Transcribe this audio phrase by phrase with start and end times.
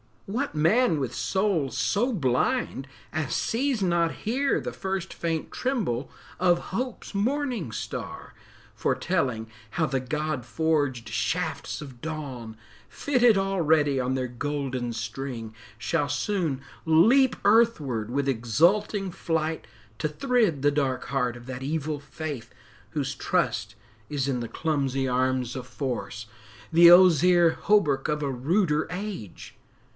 [0.25, 6.69] What man with soul so blind as sees not here The first faint tremble of
[6.73, 8.33] Hope's morning star,
[8.73, 12.55] Foretelling how the God forged shafts of dawn,
[12.89, 19.67] Fitted already on their golden string, Shall soon leap earthward with exulting flight
[19.99, 22.53] To thrid the dark heart of that evil faith
[22.91, 23.75] Whose trust
[24.09, 26.25] is in the clumsy arms of Force,
[26.71, 29.55] The ozier hauberk of a ruder age?